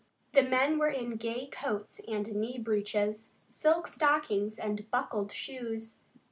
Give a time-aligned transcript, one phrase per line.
[0.33, 5.97] The men were in gay coats and knee breeches, silk stockings and buckled shoes.